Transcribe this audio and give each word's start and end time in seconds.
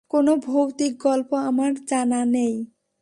কোনো 0.11 0.31
ভৌতিক 0.37 0.93
গল্প 0.99 1.29
আমার 1.41 1.71
জানা 1.87 2.21
নেই। 2.25 2.53